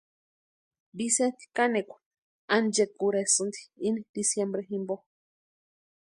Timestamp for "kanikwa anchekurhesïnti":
1.55-3.59